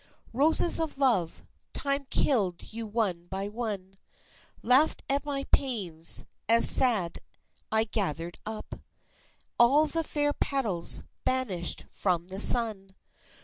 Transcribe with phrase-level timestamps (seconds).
[0.33, 1.43] Roses of love,
[1.73, 3.99] time killed you one by one,
[4.63, 7.19] Laughed at my pains as sad
[7.71, 8.73] I gathered up
[9.59, 12.95] All the fair petals banished from the sun.